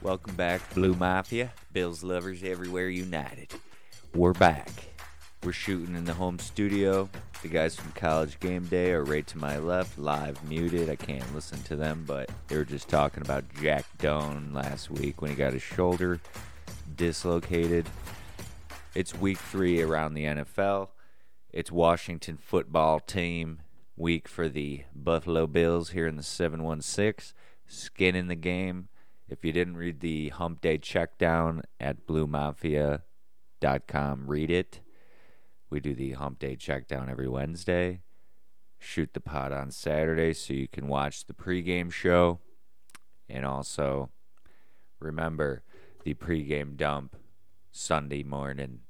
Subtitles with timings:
[0.00, 1.52] Welcome back, Blue Mafia.
[1.72, 3.52] Bills lovers everywhere united.
[4.14, 4.70] We're back.
[5.42, 7.08] We're shooting in the home studio.
[7.42, 10.88] The guys from College Game Day are right to my left, live muted.
[10.88, 15.20] I can't listen to them, but they were just talking about Jack Doan last week
[15.20, 16.20] when he got his shoulder
[16.94, 17.84] dislocated.
[18.94, 20.90] It's week three around the NFL.
[21.52, 23.62] It's Washington football team
[23.96, 27.34] week for the Buffalo Bills here in the 716.
[27.66, 28.88] Skin in the game.
[29.28, 34.80] If you didn't read the Hump Day checkdown at BlueMafia.com, read it.
[35.68, 38.00] We do the Hump Day checkdown every Wednesday.
[38.78, 42.40] Shoot the pot on Saturday so you can watch the pregame show.
[43.28, 44.08] And also,
[44.98, 45.62] remember
[46.04, 47.14] the pregame dump
[47.70, 48.80] Sunday morning.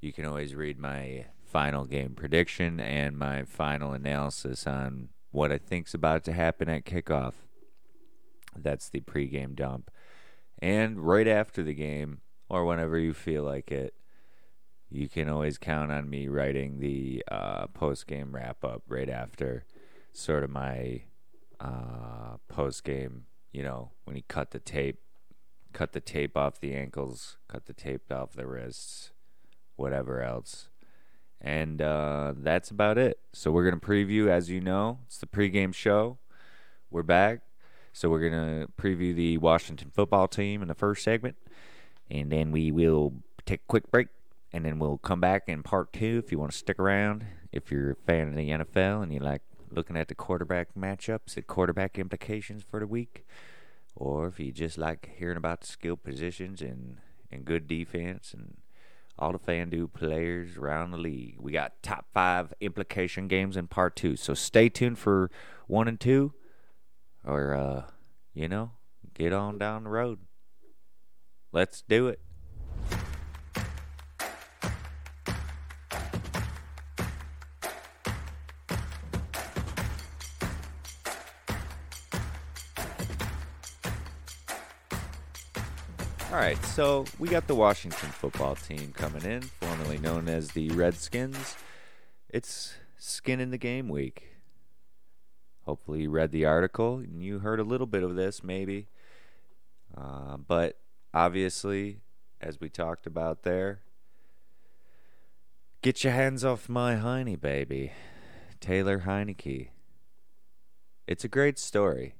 [0.00, 5.58] You can always read my final game prediction and my final analysis on what I
[5.58, 7.34] think's about to happen at kickoff.
[8.56, 9.90] That's the pregame dump.
[10.60, 13.94] And right after the game, or whenever you feel like it,
[14.90, 19.64] you can always count on me writing the uh, post game wrap up right after
[20.12, 21.02] sort of my
[21.58, 25.00] uh, post game, you know, when he cut the tape,
[25.72, 29.12] cut the tape off the ankles, cut the tape off the wrists,
[29.76, 30.68] whatever else.
[31.40, 33.18] And uh, that's about it.
[33.32, 36.18] So we're going to preview, as you know, it's the pregame show.
[36.90, 37.40] We're back.
[37.92, 41.36] So we're going to preview the Washington football team in the first segment.
[42.10, 43.14] And then we will
[43.46, 44.08] take a quick break.
[44.52, 47.24] And then we'll come back in part two if you want to stick around.
[47.52, 51.36] If you're a fan of the NFL and you like looking at the quarterback matchups
[51.36, 53.26] and quarterback implications for the week.
[53.94, 56.98] Or if you just like hearing about the skill positions and,
[57.30, 58.56] and good defense and
[59.18, 61.36] all the FanDuel players around the league.
[61.38, 64.16] We got top five implication games in part two.
[64.16, 65.30] So stay tuned for
[65.66, 66.32] one and two,
[67.24, 67.82] or, uh,
[68.34, 68.72] you know,
[69.14, 70.18] get on down the road.
[71.52, 72.20] Let's do it.
[86.32, 90.70] All right, so we got the Washington football team coming in, formerly known as the
[90.70, 91.56] Redskins.
[92.30, 94.31] It's skin in the game week.
[95.64, 98.88] Hopefully, you read the article and you heard a little bit of this, maybe.
[99.96, 100.78] Uh, but
[101.14, 101.98] obviously,
[102.40, 103.80] as we talked about there,
[105.82, 107.92] get your hands off my Heine, baby.
[108.60, 109.68] Taylor Heinicke.
[111.06, 112.14] It's a great story.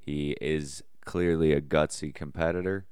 [0.00, 2.86] He is clearly a gutsy competitor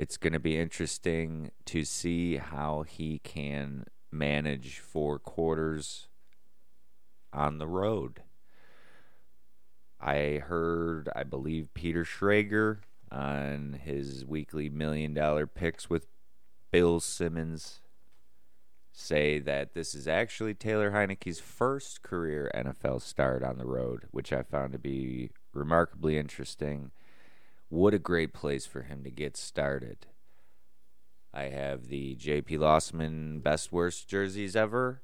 [0.00, 6.08] it's going to be interesting to see how he can manage four quarters
[7.34, 8.22] on the road.
[10.00, 12.78] I heard, I believe, Peter Schrager
[13.10, 16.06] on his weekly million dollar picks with
[16.70, 17.80] Bill Simmons
[18.92, 24.32] say that this is actually Taylor Heinicke's first career NFL start on the road, which
[24.32, 26.90] I found to be remarkably interesting
[27.68, 30.06] what a great place for him to get started.
[31.32, 35.02] I have the JP Losman best worst jerseys ever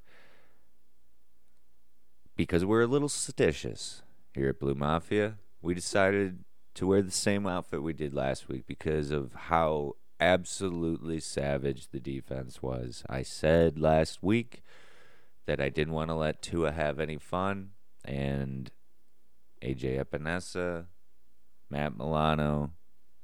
[2.35, 4.03] because we're a little seditious
[4.37, 5.39] here at Blue Mafia.
[5.63, 11.21] We decided to wear the same outfit we did last week because of how absolutely
[11.21, 13.03] savage the defense was.
[13.09, 14.63] I said last week
[15.47, 17.71] that I didn't want to let Tua have any fun,
[18.05, 18.71] and
[19.63, 20.87] AJ Epenesa
[21.71, 22.73] Matt Milano,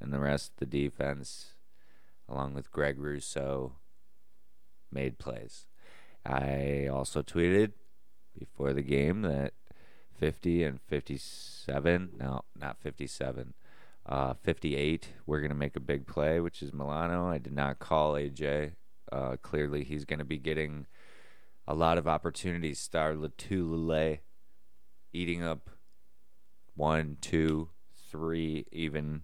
[0.01, 1.55] and the rest of the defense,
[2.29, 3.75] along with Greg Rousseau,
[4.91, 5.67] made plays.
[6.25, 7.73] I also tweeted
[8.39, 9.53] before the game that
[10.19, 13.55] 50 and 57, no, not 57,
[14.07, 17.29] uh, 58, we're going to make a big play, which is Milano.
[17.29, 18.73] I did not call AJ.
[19.11, 20.87] Uh, clearly, he's going to be getting
[21.67, 22.79] a lot of opportunities.
[22.79, 24.21] Star Lotulelei
[25.13, 25.71] eating up
[26.75, 27.69] one, two,
[28.11, 29.23] three even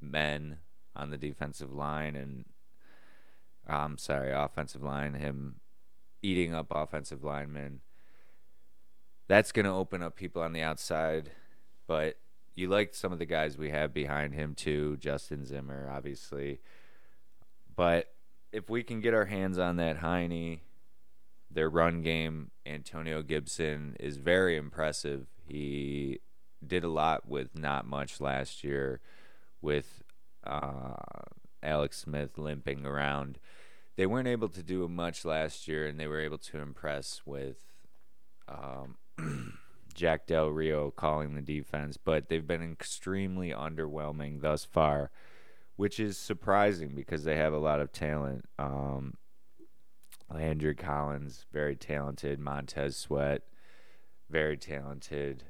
[0.00, 0.58] men
[0.94, 2.44] on the defensive line and
[3.66, 5.60] I'm sorry, offensive line, him
[6.22, 7.80] eating up offensive linemen.
[9.30, 11.30] That's going to open up people on the outside,
[11.86, 12.18] but
[12.56, 16.58] you like some of the guys we have behind him too, Justin Zimmer, obviously.
[17.76, 18.06] But
[18.50, 20.62] if we can get our hands on that Heine,
[21.48, 25.28] their run game, Antonio Gibson is very impressive.
[25.46, 26.18] He
[26.66, 29.00] did a lot with not much last year
[29.62, 30.02] with
[30.44, 30.94] uh,
[31.62, 33.38] Alex Smith limping around.
[33.94, 37.58] They weren't able to do much last year, and they were able to impress with
[38.48, 38.96] um,
[39.94, 45.10] Jack Del Rio calling the defense, but they've been extremely underwhelming thus far,
[45.76, 48.46] which is surprising because they have a lot of talent.
[48.58, 49.14] Um,
[50.32, 52.38] Landon Collins, very talented.
[52.38, 53.42] Montez Sweat,
[54.28, 55.44] very talented.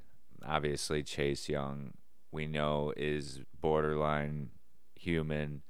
[0.45, 1.93] Obviously, Chase Young,
[2.33, 4.51] we know, is borderline
[4.95, 5.63] human.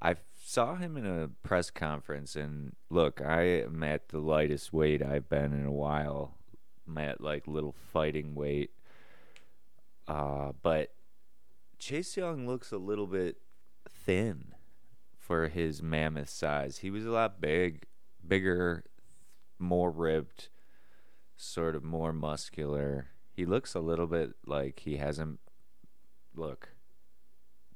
[0.00, 5.02] I saw him in a press conference, and look, I am at the lightest weight
[5.02, 6.36] I've been in a while.
[6.86, 8.70] I'm like little fighting weight.
[10.08, 10.92] Uh, but
[11.78, 13.36] Chase Young looks a little bit
[13.88, 14.54] thin
[15.16, 16.78] for his mammoth size.
[16.78, 17.86] He was a lot big
[18.26, 18.84] bigger,
[19.58, 20.48] more ribbed,
[21.36, 23.08] sort of more muscular.
[23.32, 25.40] He looks a little bit like he hasn't.
[26.34, 26.70] Look,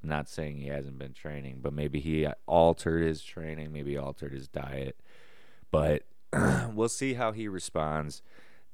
[0.01, 4.33] I'm not saying he hasn't been training, but maybe he altered his training, maybe altered
[4.33, 4.99] his diet.
[5.71, 6.03] But
[6.73, 8.21] we'll see how he responds.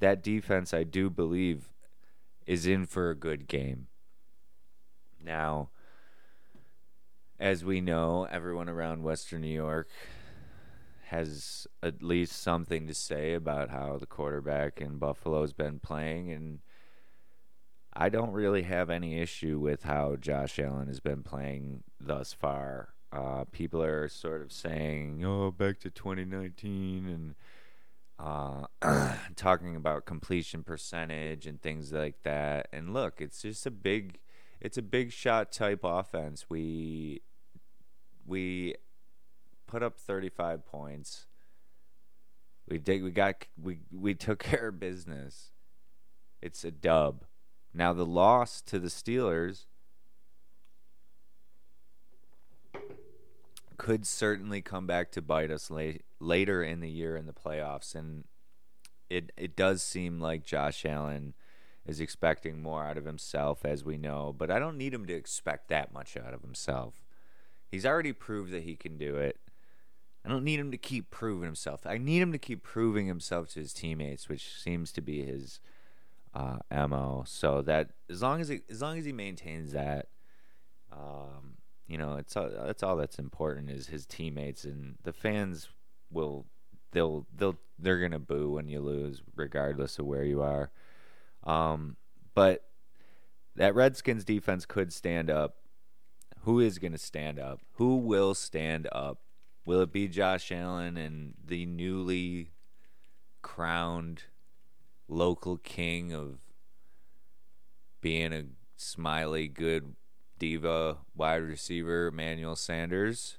[0.03, 1.69] That defense, I do believe,
[2.45, 3.87] is in for a good game.
[5.23, 5.69] Now,
[7.39, 9.87] as we know, everyone around Western New York
[11.05, 16.59] has at least something to say about how the quarterback in Buffalo's been playing and
[17.93, 22.89] I don't really have any issue with how Josh Allen has been playing thus far.
[23.13, 27.35] Uh, people are sort of saying, "Oh, back to 2019," and
[28.23, 28.65] uh,
[29.35, 32.69] talking about completion percentage and things like that.
[32.71, 34.19] And look, it's just a big,
[34.61, 36.45] it's a big shot type offense.
[36.49, 37.21] We
[38.25, 38.75] we
[39.67, 41.27] put up 35 points.
[42.67, 43.03] We did.
[43.03, 43.45] We got.
[43.61, 45.51] We we took care of business.
[46.41, 47.25] It's a dub.
[47.73, 49.65] Now the loss to the Steelers
[53.83, 57.93] could certainly come back to bite us late, later in the year in the playoffs,
[57.93, 58.23] and
[59.09, 61.33] it it does seem like Josh Allen
[61.85, 64.33] is expecting more out of himself, as we know.
[64.35, 67.03] But I don't need him to expect that much out of himself.
[67.69, 69.37] He's already proved that he can do it.
[70.23, 71.85] I don't need him to keep proving himself.
[71.85, 75.59] I need him to keep proving himself to his teammates, which seems to be his
[76.33, 77.25] uh, mo.
[77.27, 80.07] So that as long as he, as long as he maintains that,
[80.89, 81.57] um,
[81.93, 85.69] you know, it's all, that's all that's important is his teammates and the fans
[86.09, 86.47] will
[86.91, 90.71] they'll they'll they're gonna boo when you lose, regardless of where you are.
[91.43, 91.97] Um,
[92.33, 92.63] but
[93.55, 95.57] that Redskins defense could stand up.
[96.39, 97.59] Who is to stand up?
[97.73, 99.19] Who will stand up
[99.65, 102.49] Will it be Josh Allen and the newly
[103.41, 104.23] crowned
[105.07, 106.39] local king of
[108.01, 108.43] being a
[108.75, 109.95] smiley, good
[110.43, 113.37] diva wide receiver, Emmanuel Sanders?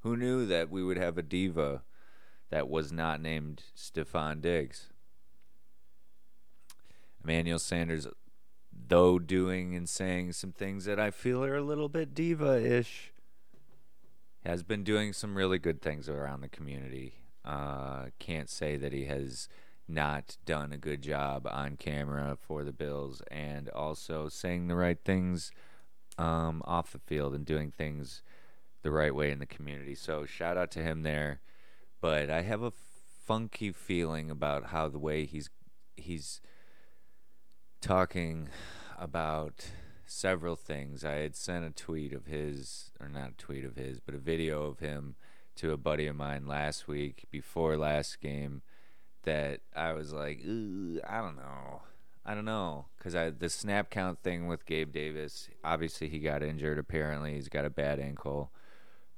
[0.00, 1.82] Who knew that we would have a diva
[2.48, 4.88] that was not named Stefon Diggs?
[7.22, 8.06] Emmanuel Sanders,
[8.72, 13.12] though doing and saying some things that I feel are a little bit diva ish,
[14.46, 17.16] has been doing some really good things around the community.
[17.44, 19.46] Uh, can't say that he has
[19.86, 24.98] not done a good job on camera for the Bills and also saying the right
[25.04, 25.52] things
[26.18, 28.22] um, off the field and doing things
[28.82, 29.94] the right way in the community.
[29.94, 31.40] So shout out to him there.
[32.00, 32.72] But I have a
[33.24, 35.48] funky feeling about how the way he's
[35.96, 36.40] he's
[37.80, 38.48] talking
[38.98, 39.66] about
[40.06, 41.04] several things.
[41.04, 44.18] I had sent a tweet of his, or not a tweet of his, but a
[44.18, 45.16] video of him
[45.56, 48.62] to a buddy of mine last week before last game
[49.24, 51.82] that I was like, I don't know.
[52.24, 55.48] I don't know because I the snap count thing with Gabe Davis.
[55.64, 56.78] Obviously, he got injured.
[56.78, 58.52] Apparently, he's got a bad ankle.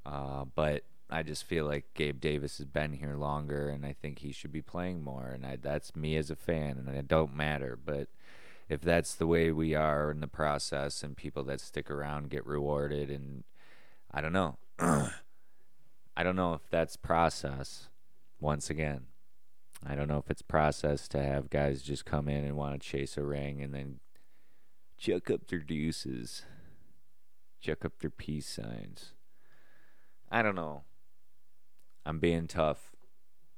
[0.06, 4.20] Uh, but I just feel like Gabe Davis has been here longer, and I think
[4.20, 5.28] he should be playing more.
[5.28, 7.78] And I, that's me as a fan, and it don't matter.
[7.82, 8.08] But
[8.68, 12.46] if that's the way we are in the process and people that stick around get
[12.46, 13.44] rewarded and
[14.10, 14.56] I don't know.
[14.78, 17.88] I don't know if that's process
[18.40, 19.06] once again.
[19.86, 22.88] I don't know if it's processed to have guys just come in and want to
[22.88, 24.00] chase a ring and then
[24.98, 26.44] chuck up their deuces,
[27.60, 29.12] chuck up their peace signs.
[30.30, 30.84] I don't know.
[32.06, 32.92] I'm being tough.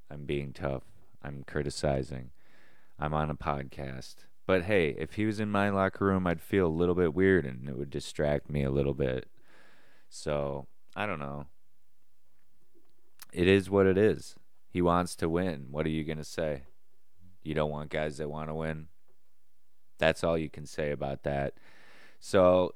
[0.09, 0.83] I'm being tough.
[1.23, 2.31] I'm criticizing.
[2.99, 4.15] I'm on a podcast.
[4.45, 7.45] But hey, if he was in my locker room, I'd feel a little bit weird
[7.45, 9.27] and it would distract me a little bit.
[10.09, 11.47] So, I don't know.
[13.33, 14.35] It is what it is.
[14.77, 15.69] He wants to win.
[15.71, 16.61] What are you going to say?
[17.41, 18.89] You don't want guys that want to win?
[19.97, 21.55] That's all you can say about that.
[22.19, 22.75] So,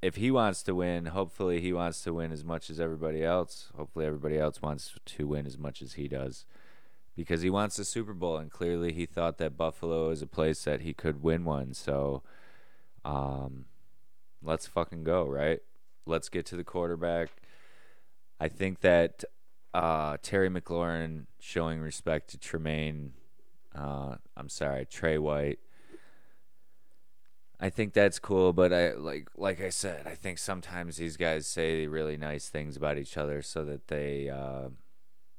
[0.00, 3.72] if he wants to win, hopefully he wants to win as much as everybody else.
[3.76, 6.46] Hopefully everybody else wants to win as much as he does.
[7.16, 10.62] because he wants the Super Bowl, and clearly he thought that Buffalo is a place
[10.62, 11.74] that he could win one.
[11.74, 12.22] So,
[13.04, 13.64] um,
[14.40, 15.58] let's fucking go, right?
[16.06, 17.30] Let's get to the quarterback.
[18.38, 19.24] I think that
[19.74, 23.12] uh, Terry McLaurin showing respect to Tremaine.
[23.74, 25.58] Uh, I'm sorry, Trey White.
[27.58, 31.46] I think that's cool, but I like like I said, I think sometimes these guys
[31.46, 34.70] say really nice things about each other so that they, uh,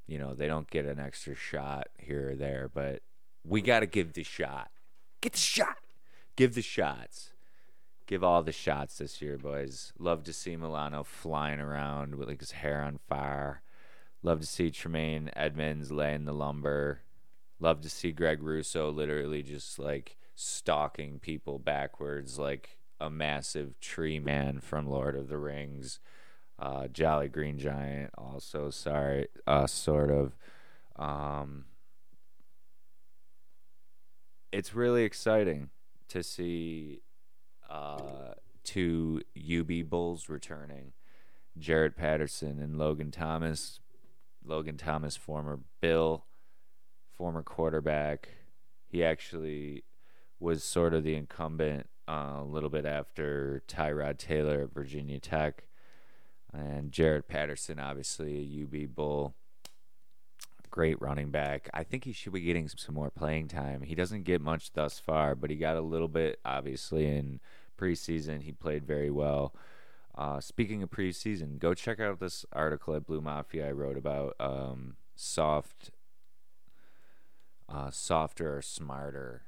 [0.07, 2.71] you know, they don't get an extra shot here or there.
[2.73, 3.01] But
[3.45, 4.71] we got to give the shot.
[5.19, 5.79] Get the shot.
[6.37, 7.33] Give the shots.
[8.07, 9.91] Give all the shots this year, boys.
[9.99, 13.62] Love to see Milano flying around with like his hair on fire.
[14.25, 17.01] Love to see Tremaine Edmunds laying the lumber.
[17.59, 24.19] Love to see Greg Rousseau literally just like stalking people backwards like a massive tree
[24.19, 25.99] man from Lord of the Rings.
[26.57, 30.37] Uh, Jolly Green Giant, also sorry, uh, sort of.
[30.95, 31.65] Um,
[34.53, 35.69] it's really exciting
[36.07, 37.01] to see
[37.69, 40.93] uh, two UB Bulls returning.
[41.59, 43.79] Jaret Patterson and Logan Thomas
[44.45, 46.25] Logan Thomas, former Bill,
[47.11, 48.29] former quarterback.
[48.87, 49.83] He actually
[50.39, 55.63] was sort of the incumbent uh, a little bit after Tyrod Taylor at Virginia Tech.
[56.53, 59.33] And Jaret Patterson, obviously a UB Bull.
[60.69, 61.69] Great running back.
[61.73, 63.81] I think he should be getting some more playing time.
[63.81, 67.39] He doesn't get much thus far, but he got a little bit, obviously, in
[67.79, 68.41] preseason.
[68.41, 69.53] He played very well.
[70.15, 74.35] Uh, speaking of preseason, go check out this article at Blue Mafia I wrote about
[74.39, 75.89] um, soft,
[77.67, 79.43] uh, softer smarter,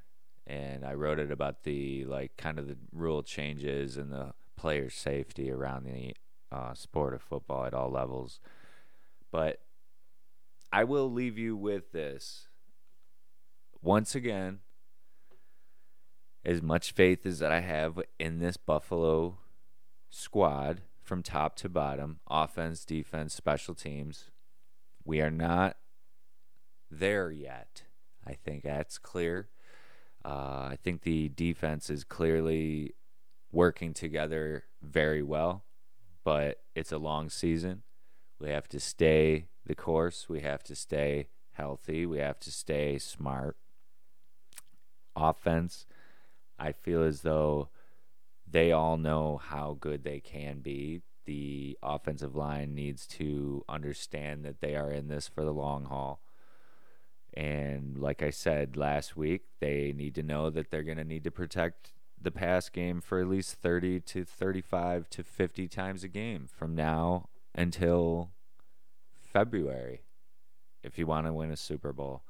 [0.47, 4.89] and I wrote it about the like kind of the rule changes and the player
[4.89, 6.15] safety around the
[6.51, 8.39] uh, sport of football at all levels.
[9.31, 9.61] But
[10.71, 12.47] I will leave you with this.
[13.83, 14.59] Once again,
[16.43, 19.37] as much faith as that I have in this Buffalo
[20.15, 24.31] squad from top to bottom offense, defense, special teams.
[25.03, 25.75] We are not
[26.89, 27.83] there yet.
[28.25, 29.49] I think that's clear.
[30.23, 32.95] Uh, I think the defense is clearly
[33.51, 35.65] working together very well,
[36.23, 37.83] but it's a long season.
[38.39, 40.29] We have to stay the course.
[40.29, 42.05] We have to stay healthy.
[42.05, 43.57] We have to stay smart.
[45.15, 45.85] Offense,
[46.57, 47.69] I feel as though
[48.55, 51.01] they all know how good they can be.
[51.25, 56.21] The offensive line needs to understand that they are in this for the long haul.
[57.33, 61.25] And like I said last week, they need to know that they're going to need
[61.25, 66.07] to protect the pass game for at least 30 to 35 to 50 times a
[66.07, 68.31] game from now until
[69.21, 70.03] February
[70.81, 72.23] if you want to win a Super Bowl.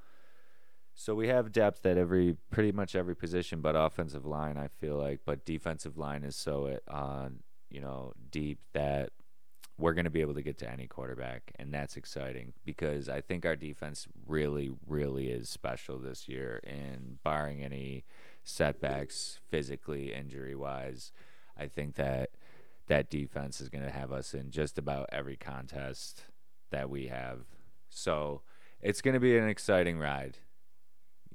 [0.97, 4.95] So we have depth at every pretty much every position, but offensive line I feel
[4.95, 7.29] like, but defensive line is so uh,
[7.69, 9.09] you know deep that
[9.77, 13.19] we're going to be able to get to any quarterback, and that's exciting because I
[13.19, 16.61] think our defense really, really is special this year.
[16.65, 18.05] And barring any
[18.43, 21.11] setbacks, physically, injury wise,
[21.57, 22.29] I think that
[22.87, 26.23] that defense is going to have us in just about every contest
[26.71, 27.41] that we have.
[27.89, 28.43] So
[28.79, 30.37] it's going to be an exciting ride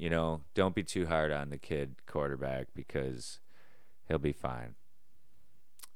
[0.01, 3.39] you know, don't be too hard on the kid quarterback because
[4.09, 4.75] he'll be fine.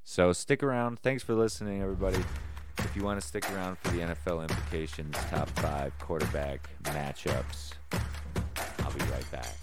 [0.04, 1.00] So stick around.
[1.00, 2.22] Thanks for listening, everybody.
[2.80, 7.72] If you want to stick around for the NFL implications, top five quarterback matchups,
[8.80, 9.56] I'll be right back.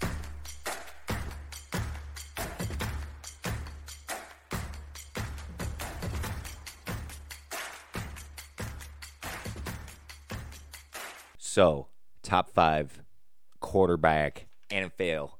[11.38, 11.86] So,
[12.24, 13.01] top five
[13.72, 15.30] quarterback NFL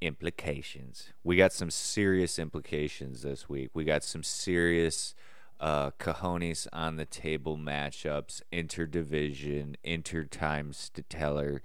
[0.00, 1.08] implications.
[1.24, 3.70] We got some serious implications this week.
[3.74, 5.12] We got some serious
[5.58, 11.62] uh, cojones on the table matchups, interdivision, intertime stellar,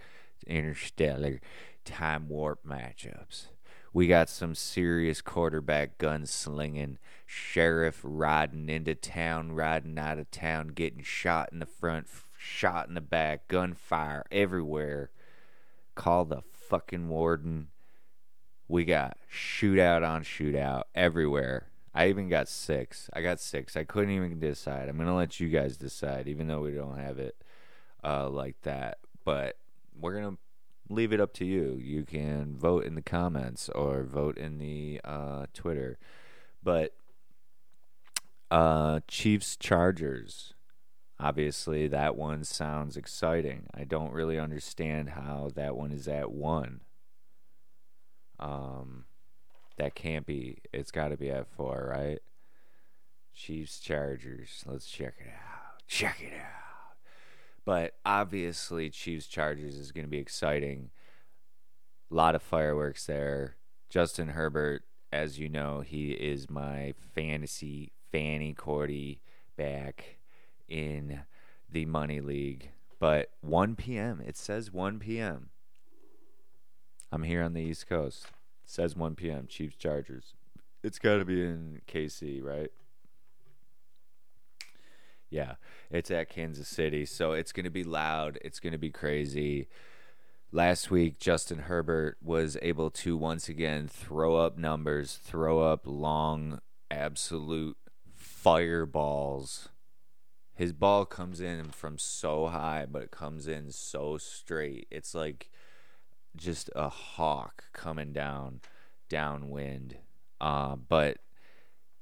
[0.47, 1.41] interstellar,
[1.85, 3.49] time warp matchups.
[3.93, 11.03] We got some serious quarterback gunslinging, sheriff riding into town, riding out of town, getting
[11.03, 15.11] shot in the front, shot in the back, gunfire everywhere
[15.95, 17.69] call the fucking warden.
[18.67, 21.67] We got shootout on shootout everywhere.
[21.93, 23.09] I even got six.
[23.13, 23.77] I got six.
[23.77, 24.89] I couldn't even decide.
[24.89, 27.41] I'm gonna let you guys decide, even though we don't have it
[28.03, 28.97] uh, like that.
[29.23, 29.57] But
[29.97, 30.37] we're gonna
[30.89, 31.79] leave it up to you.
[31.81, 35.97] You can vote in the comments or vote in the uh, Twitter.
[36.61, 36.95] But
[38.51, 40.54] uh, Chiefs Chargers.
[41.19, 43.67] Obviously, that one sounds exciting.
[43.73, 46.81] I don't really understand how that one is at one.
[48.39, 49.05] Um,
[49.77, 50.59] that can't be.
[50.73, 52.19] It's got to be at four, right?
[53.33, 54.63] Chiefs Chargers.
[54.65, 55.87] Let's check it out.
[55.87, 56.97] Check it out.
[57.65, 60.91] But obviously, Chiefs Chargers is going to be exciting.
[62.11, 63.57] A lot of fireworks there.
[63.89, 69.21] Justin Herbert, as you know, he is my fantasy fanny cordy
[69.57, 70.14] back
[70.67, 71.21] in
[71.69, 72.69] the money league.
[72.99, 74.21] But 1 p.m.
[74.25, 75.49] It says 1 p.m.
[77.11, 78.25] I'm here on the East Coast.
[78.63, 79.47] It says 1 p.m.
[79.47, 80.33] Chiefs Chargers.
[80.83, 82.71] It's got to be in KC, right?
[85.29, 85.55] Yeah,
[85.89, 88.37] it's at Kansas City, so it's going to be loud.
[88.41, 89.67] It's going to be crazy.
[90.51, 96.59] Last week, Justin Herbert was able to once again throw up numbers, throw up long,
[96.89, 97.77] absolute
[98.13, 99.69] fireballs.
[100.55, 104.87] His ball comes in from so high, but it comes in so straight.
[104.89, 105.51] It's like
[106.35, 108.61] just a hawk coming down
[109.09, 109.97] downwind.
[110.39, 111.17] Uh, but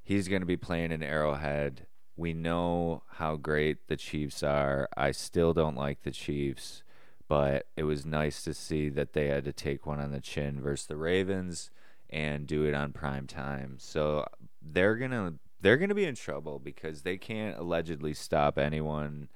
[0.03, 1.87] he's going to be playing in Arrowhead.
[2.15, 4.87] We know how great the Chiefs are.
[4.95, 6.83] I still don't like the Chiefs,
[7.27, 10.61] but it was nice to see that they had to take one on the chin
[10.61, 11.71] versus the Ravens
[12.07, 13.77] and do it on prime time.
[13.79, 14.25] So
[14.61, 19.27] they're going to they're going to be in trouble because they can't allegedly stop anyone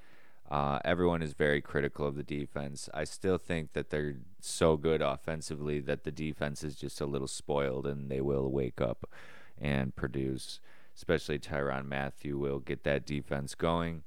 [0.50, 2.90] uh, everyone is very critical of the defense.
[2.94, 7.28] I still think that they're so good offensively that the defense is just a little
[7.28, 9.10] spoiled and they will wake up
[9.60, 10.62] and produce.
[10.96, 14.04] Especially Tyrann Mathieu will get that defense going.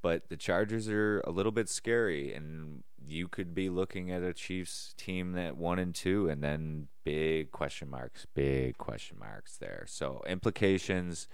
[0.00, 4.32] But the Chargers are a little bit scary, and you could be looking at a
[4.32, 9.84] Chiefs team that one and two, and then big question marks, big question marks there.
[9.86, 11.28] So implications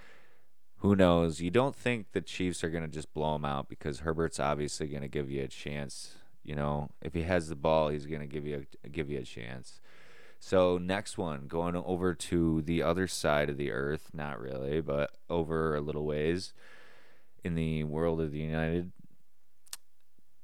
[0.78, 1.40] who knows?
[1.40, 4.86] You don't think the Chiefs are going to just blow them out because Herbert's obviously
[4.86, 6.14] going to give you a chance.
[6.44, 9.18] You know, if he has the ball, he's going to give you a, give you
[9.18, 9.80] a chance.
[10.40, 15.10] So next one, going over to the other side of the earth, not really, but
[15.28, 16.52] over a little ways
[17.42, 18.92] in the world of the United.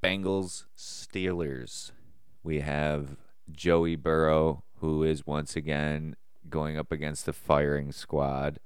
[0.03, 1.93] Bengals Steelers.
[2.43, 3.17] We have
[3.51, 6.17] Joey Burrow, who is once again
[6.51, 8.59] going up against the firing squad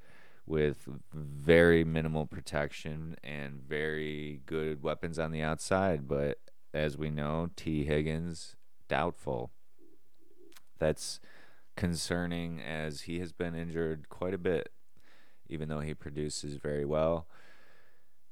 [0.49, 6.09] with very minimal protection and very good weapons on the outside.
[6.09, 6.39] But
[6.73, 8.57] as we know, Tee Higgins,
[8.89, 9.51] doubtful.
[10.79, 11.21] That's
[11.77, 14.71] concerning as he has been injured quite a bit,
[15.49, 17.27] even though he produces very well.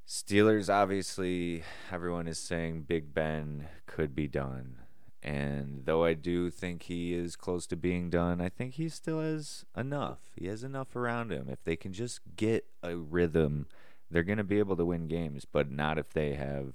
[0.09, 4.79] Steelers, obviously, everyone is saying Big Ben could be done.
[5.27, 9.21] And though I do think he is close to being done, I think he still
[9.21, 10.21] has enough.
[10.37, 11.49] He has enough around him.
[11.51, 13.67] If they can just get a rhythm,
[14.09, 16.75] they're going to be able to win games, but not if they have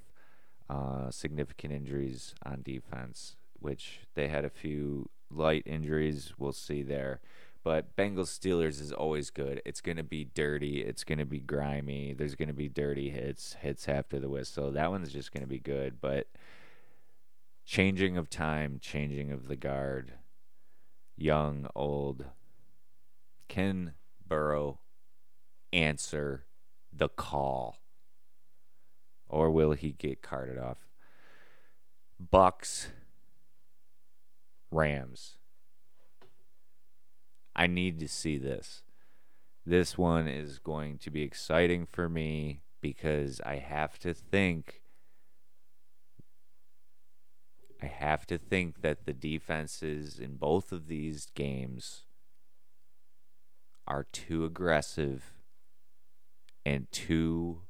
[0.70, 6.34] uh, significant injuries on defense, which they had a few light injuries.
[6.38, 7.22] We'll see there.
[7.64, 9.62] But Bengals Steelers is always good.
[9.64, 10.82] It's going to be dirty.
[10.82, 12.14] It's going to be grimy.
[12.14, 14.72] There's going to be dirty hits, hits after the whistle.
[14.72, 16.02] That one's just going to be good.
[16.02, 16.28] But
[17.72, 20.12] changing of time, changing of the guard,
[21.16, 22.26] young, old.
[23.48, 23.94] Can
[24.28, 24.82] Burrow
[25.72, 26.44] answer
[26.92, 27.78] the call?
[29.30, 30.80] Or will he get carted off?
[32.20, 32.90] Bucks,
[34.70, 35.38] Rams.
[37.56, 38.84] I need to see this.
[39.66, 44.81] This one is going to be exciting for me because I have to think
[47.82, 52.04] I have to think that the defenses in both of these games
[53.88, 55.34] are too aggressive
[56.64, 57.62] and too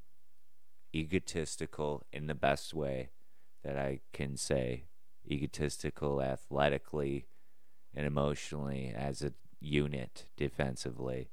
[0.93, 3.11] egotistical in the best way
[3.63, 4.85] that I can say.
[5.29, 7.25] Egotistical athletically
[7.95, 11.29] and emotionally as a unit defensively.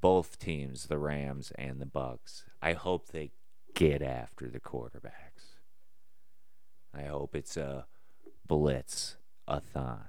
[0.00, 2.44] Both teams, the Rams and the Bucks.
[2.62, 3.32] I hope they
[3.74, 5.56] get after the quarterbacks.
[6.94, 7.86] I hope it's a
[8.46, 9.16] blitz
[9.48, 10.08] a thon.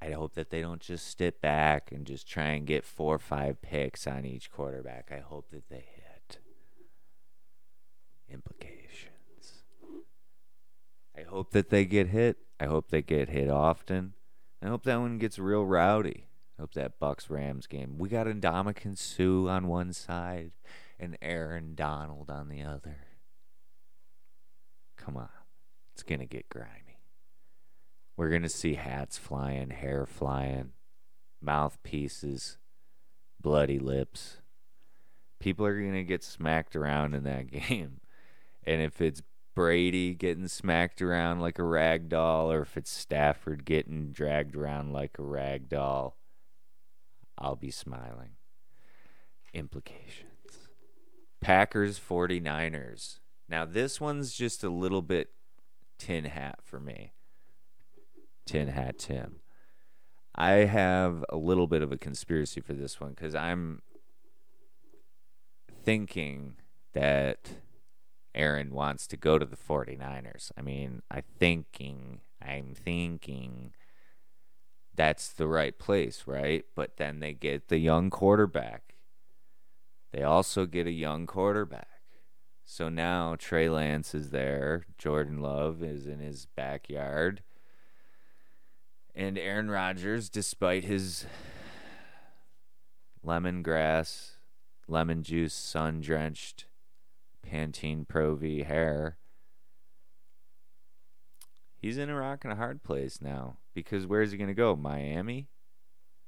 [0.00, 3.18] I hope that they don't just sit back and just try and get four or
[3.18, 5.10] five picks on each quarterback.
[5.10, 6.38] I hope that they hit.
[8.28, 9.64] Implications.
[11.16, 12.36] I hope that they get hit.
[12.60, 14.12] I hope they get hit often.
[14.62, 16.26] I hope that one gets real rowdy.
[16.58, 17.96] I hope that Bucks Rams game.
[17.98, 20.52] We got Ndamukong Suh on one side
[20.98, 22.98] and Aaron Donald on the other.
[24.96, 25.28] Come on.
[25.96, 27.00] It's going to get grimy.
[28.18, 30.72] We're going to see hats flying, hair flying,
[31.40, 32.58] mouthpieces,
[33.40, 34.42] bloody lips.
[35.38, 38.02] People are going to get smacked around in that game.
[38.62, 39.22] And if it's
[39.54, 44.92] Brady getting smacked around like a rag doll, or if it's Stafford getting dragged around
[44.92, 46.18] like a rag doll,
[47.38, 48.32] I'll be smiling.
[49.54, 50.68] Implications
[51.40, 53.20] Packers 49ers.
[53.48, 55.30] Now, this one's just a little bit
[55.98, 57.12] tin hat for me.
[58.44, 59.40] Tin hat Tim.
[60.34, 63.80] I have a little bit of a conspiracy for this one because I'm
[65.82, 66.56] thinking
[66.92, 67.50] that
[68.34, 70.52] Aaron wants to go to the 49ers.
[70.56, 73.72] I mean, I thinking, I'm thinking
[74.94, 76.64] that's the right place, right?
[76.74, 78.94] But then they get the young quarterback.
[80.12, 81.95] They also get a young quarterback.
[82.68, 84.86] So now Trey Lance is there.
[84.98, 87.44] Jordan Love is in his backyard.
[89.14, 91.26] And Aaron Rodgers, despite his
[93.24, 94.32] lemongrass,
[94.88, 96.66] lemon juice, sun drenched
[97.48, 99.16] Pantene Pro V hair,
[101.78, 103.58] he's in a rock and a hard place now.
[103.74, 104.74] Because where's he going to go?
[104.74, 105.46] Miami?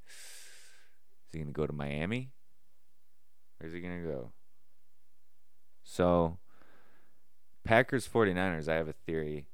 [0.06, 2.30] Is he going to go to Miami?
[3.58, 4.32] Where's he going to go?
[5.90, 6.36] So,
[7.64, 9.46] Packers 49ers, I have a theory,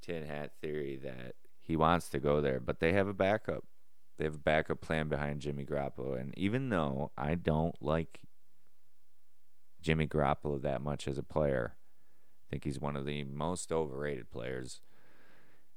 [0.00, 3.64] tin hat theory, that he wants to go there, but they have a backup.
[4.16, 6.18] They have a backup plan behind Jimmy Garoppolo.
[6.18, 8.20] And even though I don't like
[9.82, 14.30] Jimmy Garoppolo that much as a player, I think he's one of the most overrated
[14.30, 14.80] players.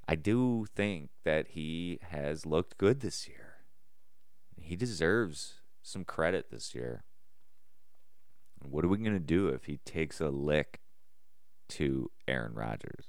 [0.08, 3.56] I do think that he has looked good this year.
[4.56, 7.04] He deserves some credit this year.
[8.69, 10.80] What are we going to do if he takes a lick
[11.69, 13.08] to Aaron Rodgers?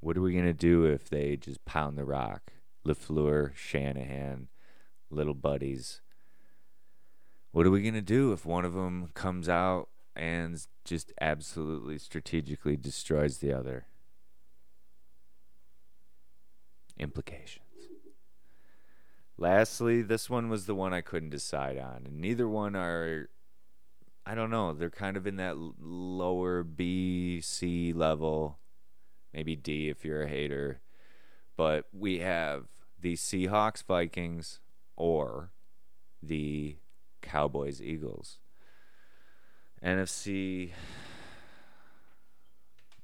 [0.00, 2.52] What are we going to do if they just pound the rock?
[2.86, 4.48] LaFleur, Shanahan,
[5.10, 6.00] little buddies.
[7.50, 11.98] What are we going to do if one of them comes out and just absolutely
[11.98, 13.86] strategically destroys the other?
[16.98, 17.62] Implications.
[19.38, 23.28] Lastly, this one was the one I couldn't decide on, and neither one are
[24.28, 24.72] I don't know.
[24.72, 28.58] They're kind of in that lower B, C level,
[29.32, 30.80] maybe D if you're a hater.
[31.56, 32.64] But we have
[33.00, 34.58] the Seahawks, Vikings,
[34.96, 35.52] or
[36.20, 36.76] the
[37.22, 38.38] Cowboys, Eagles.
[39.84, 40.72] NFC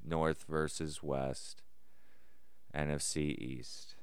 [0.04, 1.62] North versus West,
[2.74, 3.94] NFC East.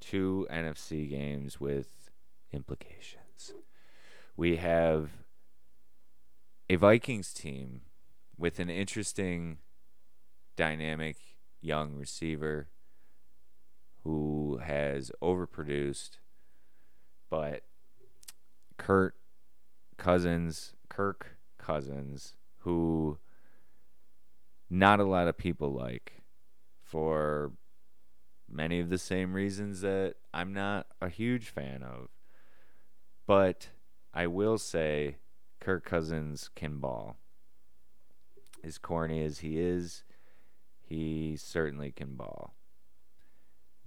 [0.00, 2.10] Two NFC games with
[2.52, 3.54] implications.
[4.36, 5.10] We have
[6.68, 7.82] a Vikings team
[8.36, 9.58] with an interesting,
[10.56, 11.16] dynamic
[11.60, 12.68] young receiver
[14.02, 16.18] who has overproduced,
[17.30, 17.62] but
[18.78, 19.14] Kurt
[19.96, 23.18] Cousins, Kirk Cousins, who
[24.68, 26.22] not a lot of people like
[26.82, 27.52] for
[28.48, 32.08] many of the same reasons that I'm not a huge fan of.
[33.26, 33.68] But
[34.14, 35.16] I will say
[35.60, 37.16] Kirk Cousins can ball.
[38.62, 40.04] As corny as he is,
[40.82, 42.54] he certainly can ball.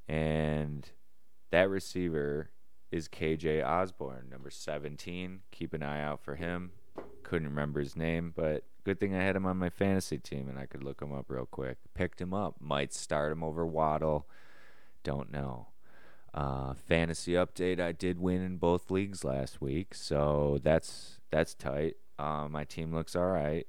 [0.07, 0.89] And
[1.51, 2.49] that receiver
[2.91, 5.41] is KJ Osborne, number 17.
[5.51, 6.71] Keep an eye out for him.
[7.23, 10.57] Couldn't remember his name, but good thing I had him on my fantasy team and
[10.57, 11.77] I could look him up real quick.
[11.93, 12.55] Picked him up.
[12.59, 14.27] Might start him over Waddle.
[15.03, 15.67] Don't know.
[16.33, 21.95] Uh, fantasy update: I did win in both leagues last week, so that's that's tight.
[22.17, 23.65] Uh, my team looks all right.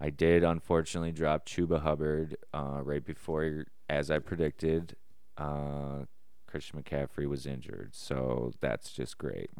[0.00, 4.96] I did unfortunately drop Chuba Hubbard uh, right before, as I predicted.
[5.38, 6.04] Uh,
[6.46, 9.50] Christian McCaffrey was injured, so that's just great.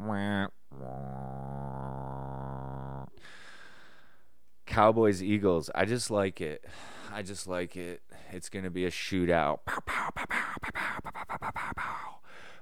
[4.65, 5.69] Cowboys Eagles.
[5.73, 6.65] I just like it.
[7.11, 8.01] I just like it.
[8.31, 9.59] It's gonna be a shootout.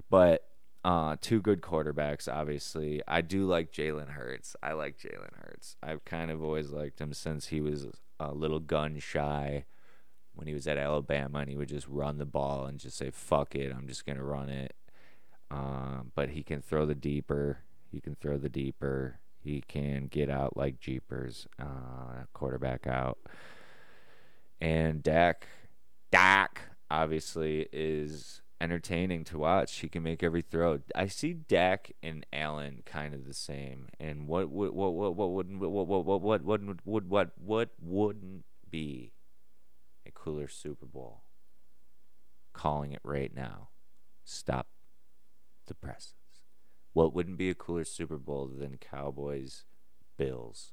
[0.10, 0.46] But
[0.84, 3.02] uh, two good quarterbacks, obviously.
[3.08, 4.56] I do like Jalen Hurts.
[4.62, 5.78] I like Jalen Hurts.
[5.82, 7.88] I've kind of always liked him since he was
[8.20, 9.66] a little gun shy
[10.36, 13.10] when he was at Alabama and he would just run the ball and just say,
[13.10, 14.76] fuck it, I'm just going to run it.
[15.50, 17.60] Um, but he can throw the deeper.
[17.92, 19.20] He can throw the deeper.
[19.40, 23.18] He can get out like Jeepers, uh, quarterback out.
[24.60, 25.48] And Dak,
[26.12, 29.80] Dak, obviously, is entertaining to watch.
[29.80, 30.80] He can make every throw.
[30.96, 33.90] I see Dak and Allen kind of the same.
[34.00, 37.70] And what what what what what would what what what what what would what what
[37.82, 39.12] wouldn't be
[40.06, 41.24] a cooler Super Bowl?
[42.54, 43.70] Calling it right now.
[44.24, 44.68] Stop
[45.68, 46.14] the presses.
[46.94, 49.66] What wouldn't be a cooler Super Bowl than Cowboys
[50.18, 50.72] Bills?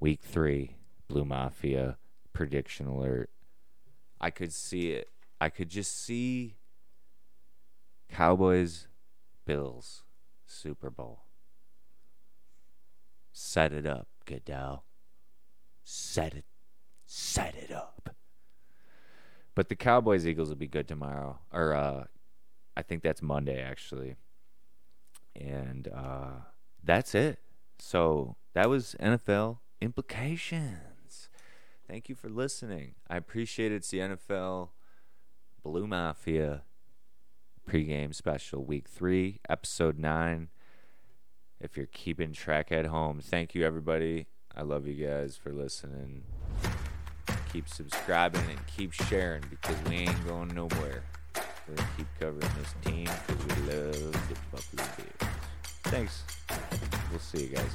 [0.00, 0.76] Week 3
[1.08, 1.96] Blue Mafia
[2.32, 3.30] prediction alert.
[4.20, 5.08] I could see it.
[5.40, 6.56] I could just see
[8.10, 8.88] Cowboys,
[9.44, 10.04] Bills,
[10.46, 11.24] Super Bowl.
[13.32, 14.84] Set it up, Goodell.
[15.84, 16.44] Set it,
[17.04, 18.14] set it up.
[19.54, 22.04] But the Cowboys Eagles will be good tomorrow, or uh,
[22.76, 24.16] I think that's Monday actually,
[25.34, 26.30] and uh,
[26.82, 27.38] that's it.
[27.78, 31.28] So that was NFL implications.
[31.88, 32.94] Thank you for listening.
[33.08, 33.76] I appreciate it.
[33.76, 34.70] It's the NFL
[35.66, 36.62] Blue Mafia
[37.68, 40.48] pregame special, week three, episode nine.
[41.60, 44.28] If you're keeping track at home, thank you, everybody.
[44.54, 46.22] I love you guys for listening.
[47.52, 51.02] Keep subscribing and keep sharing because we ain't going nowhere.
[51.34, 55.32] We're going to keep covering this team because we love the Buffalo Bills.
[55.82, 56.22] Thanks.
[57.10, 57.72] We'll see you guys.